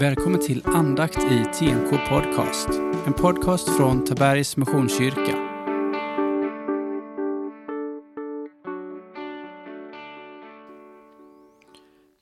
[0.00, 2.68] Välkommen till andakt i TNK Podcast.
[3.06, 5.36] En podcast från Tabergs Missionskyrka.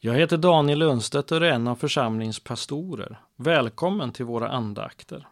[0.01, 3.21] Jag heter Daniel Lundstedt och är en av församlingspastorer.
[3.37, 5.27] Välkommen till våra andakter.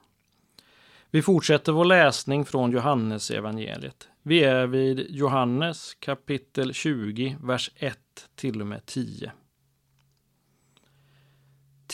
[1.11, 4.09] Vi fortsätter vår läsning från Johannes evangeliet.
[4.23, 7.99] Vi är vid Johannes kapitel 20, vers 1
[8.35, 9.33] till och med 10.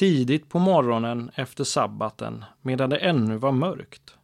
[0.00, 4.16] Tidigt på morgonen efter sabbaten, medan det ännu var mörkt,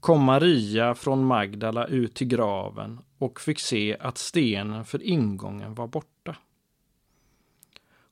[0.00, 5.86] kom Maria från Magdala ut till graven och fick se att stenen för ingången var
[5.86, 6.36] borta.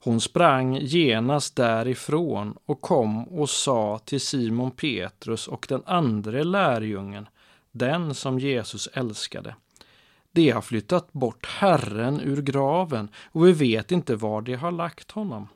[0.04, 7.28] Hon sprang genast därifrån och kom och sa till Simon Petrus och den andre lärjungen,
[7.70, 9.54] den som Jesus älskade.
[10.32, 15.10] De har flyttat bort Herren ur graven och vi vet inte var de har lagt
[15.10, 15.48] honom.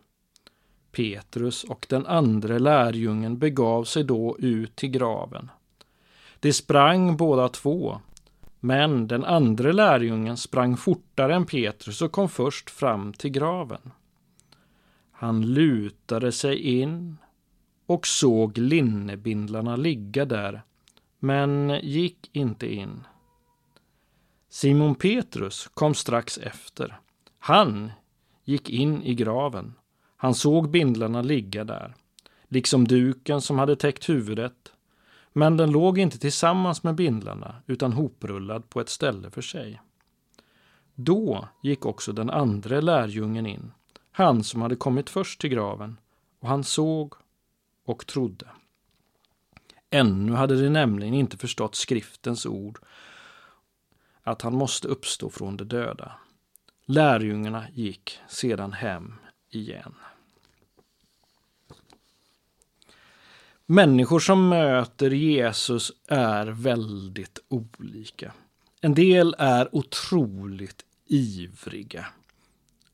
[0.92, 5.50] Petrus och den andre lärjungen begav sig då ut till graven.
[6.40, 8.00] De sprang båda två,
[8.60, 13.90] men den andre lärjungen sprang fortare än Petrus och kom först fram till graven.
[15.12, 17.16] Han lutade sig in
[17.86, 20.62] och såg linnebindlarna ligga där,
[21.18, 23.06] men gick inte in.
[24.48, 27.00] Simon Petrus kom strax efter.
[27.38, 27.92] Han
[28.44, 29.74] gick in i graven.
[30.22, 31.94] Han såg bindlarna ligga där,
[32.48, 34.72] liksom duken som hade täckt huvudet.
[35.32, 39.80] Men den låg inte tillsammans med bindlarna, utan hoprullad på ett ställe för sig.
[40.94, 43.72] Då gick också den andra lärjungen in,
[44.12, 45.96] han som hade kommit först till graven,
[46.40, 47.14] och han såg
[47.84, 48.46] och trodde.
[49.90, 52.78] Ännu hade de nämligen inte förstått skriftens ord,
[54.22, 56.12] att han måste uppstå från de döda.
[56.86, 59.14] Lärjungarna gick sedan hem
[59.50, 59.94] igen.
[63.72, 68.32] Människor som möter Jesus är väldigt olika.
[68.80, 72.06] En del är otroligt ivriga.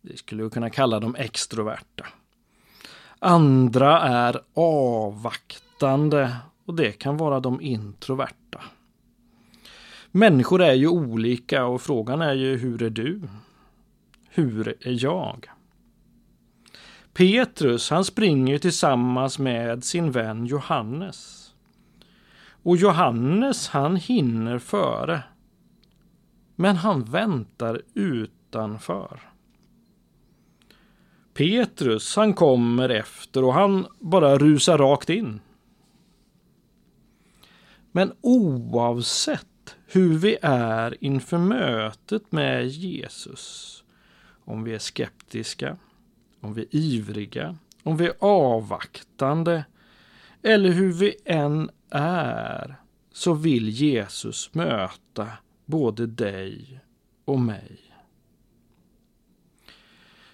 [0.01, 2.07] Vi skulle kunna kalla dem extroverta.
[3.19, 8.61] Andra är avvaktande och det kan vara de introverta.
[10.11, 13.23] Människor är ju olika och frågan är ju hur är du?
[14.29, 15.47] Hur är jag?
[17.19, 21.51] Petrus, han springer tillsammans med sin vän Johannes.
[22.63, 25.23] Och Johannes, han hinner före.
[26.57, 29.21] Men han väntar utanför.
[31.35, 35.41] Petrus, han kommer efter och han bara rusar rakt in.
[37.93, 43.85] Men oavsett hur vi är inför mötet med Jesus,
[44.45, 45.77] om vi är skeptiska,
[46.41, 49.65] om vi är ivriga, om vi är avvaktande
[50.43, 52.77] eller hur vi än är
[53.13, 55.29] så vill Jesus möta
[55.67, 56.81] både dig
[57.25, 57.79] och mig.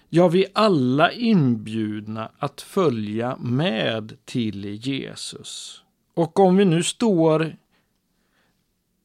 [0.09, 5.83] Ja, vi är alla inbjudna att följa med till Jesus.
[6.13, 7.55] Och om vi nu står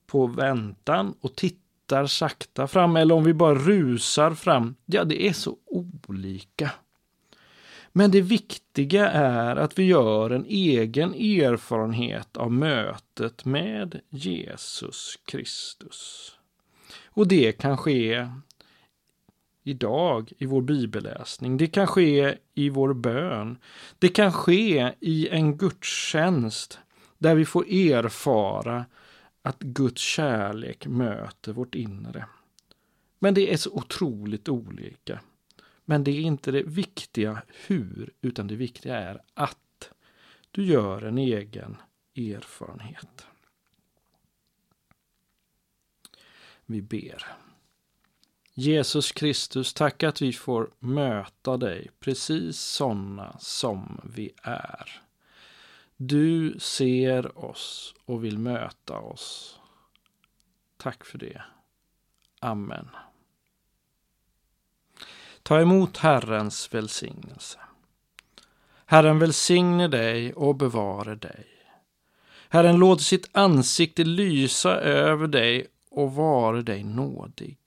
[0.06, 5.32] på väntan och tittar sakta fram eller om vi bara rusar fram, ja, det är
[5.32, 6.71] så olika.
[7.93, 16.33] Men det viktiga är att vi gör en egen erfarenhet av mötet med Jesus Kristus.
[17.06, 18.29] Och det kan ske
[19.62, 21.56] idag i vår bibelläsning.
[21.56, 23.59] Det kan ske i vår bön.
[23.99, 26.79] Det kan ske i en gudstjänst
[27.19, 28.84] där vi får erfara
[29.43, 32.25] att Guds kärlek möter vårt inre.
[33.19, 35.21] Men det är så otroligt olika.
[35.91, 39.91] Men det är inte det viktiga hur, utan det viktiga är att
[40.51, 41.77] du gör en egen
[42.15, 43.27] erfarenhet.
[46.67, 47.27] Vi ber.
[48.55, 55.03] Jesus Kristus, tack att vi får möta dig precis sådana som vi är.
[55.97, 59.59] Du ser oss och vill möta oss.
[60.76, 61.43] Tack för det.
[62.41, 62.88] Amen.
[65.50, 67.58] Ta emot Herrens välsignelse.
[68.87, 71.47] Herren välsigne dig och bevare dig.
[72.49, 77.58] Herren låter sitt ansikte lysa över dig och vare dig nådig.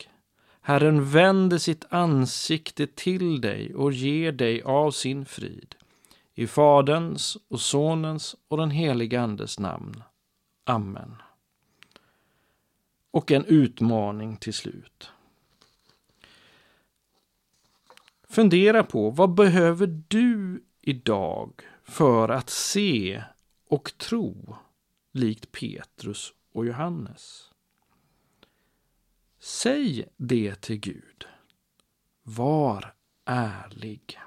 [0.62, 5.76] Herren vänder sitt ansikte till dig och ger dig av sin frid.
[6.34, 10.04] I Faderns och Sonens och den helige Andes namn.
[10.64, 11.16] Amen.
[13.12, 15.12] Och en utmaning till slut.
[18.34, 23.24] Fundera på vad behöver du idag för att se
[23.70, 24.56] och tro
[25.12, 27.50] likt Petrus och Johannes.
[29.40, 31.26] Säg det till Gud.
[32.24, 32.94] Var
[33.26, 34.20] ärlig.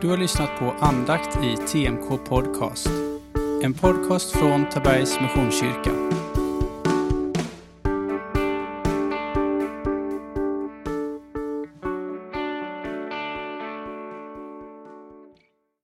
[0.00, 3.05] Du har lyssnat på andakt i TMK Podcast.
[3.62, 5.90] En podcast från Tabergs Missionskyrka.